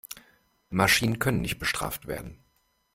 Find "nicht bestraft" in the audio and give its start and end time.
1.41-2.07